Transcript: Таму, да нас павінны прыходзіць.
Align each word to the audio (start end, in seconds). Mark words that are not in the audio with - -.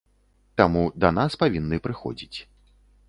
Таму, 0.61 0.85
да 1.05 1.11
нас 1.17 1.37
павінны 1.43 1.81
прыходзіць. 1.89 2.37